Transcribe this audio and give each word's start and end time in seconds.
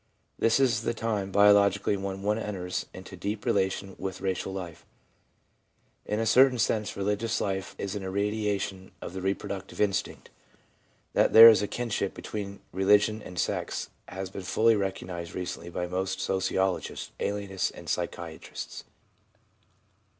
This 0.39 0.59
is 0.59 0.81
the 0.81 0.95
time 0.95 1.29
biologically 1.31 1.95
when 1.95 2.23
one 2.23 2.39
enters 2.39 2.87
into 2.91 3.15
deep 3.15 3.45
relation 3.45 3.95
with 3.99 4.19
racial 4.19 4.51
life. 4.51 4.83
In 6.07 6.19
a 6.19 6.25
certain 6.25 6.57
sense 6.57 6.91
the 6.91 7.01
religious 7.01 7.39
life 7.39 7.75
is 7.77 7.93
an 7.93 8.01
irradiation 8.01 8.93
of 8.99 9.13
the 9.13 9.21
reproductive 9.21 9.79
instinct. 9.79 10.31
That 11.13 11.33
there 11.33 11.49
is 11.49 11.61
a 11.61 11.67
kinship 11.67 12.15
between 12.15 12.61
religion 12.73 13.21
and 13.21 13.37
sex 13.37 13.91
has 14.07 14.31
been 14.31 14.41
fully 14.41 14.75
recognised 14.75 15.35
recently 15.35 15.69
by 15.69 15.85
most 15.85 16.19
sociologists, 16.19 17.11
alienists 17.19 17.69
and 17.69 17.87
psychologists. 17.87 18.85